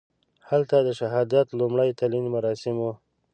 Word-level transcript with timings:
هلته 0.49 0.75
د 0.83 0.89
شهادت 0.99 1.47
لومړي 1.59 1.89
تلین 1.99 2.25
مراسم 2.35 2.75
وو. 2.79 2.91